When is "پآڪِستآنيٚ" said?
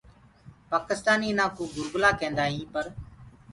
0.69-1.31